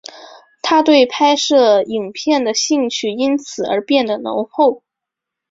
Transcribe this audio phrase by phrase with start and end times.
[0.63, 4.81] 他对拍摄影片的兴趣因此而变得浓厚。